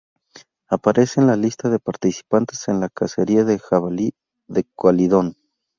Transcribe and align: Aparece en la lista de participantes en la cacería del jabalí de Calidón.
Aparece 0.67 1.21
en 1.21 1.27
la 1.27 1.35
lista 1.35 1.69
de 1.69 1.77
participantes 1.77 2.67
en 2.69 2.79
la 2.79 2.89
cacería 2.89 3.43
del 3.43 3.59
jabalí 3.59 4.15
de 4.47 4.65
Calidón. 4.75 5.37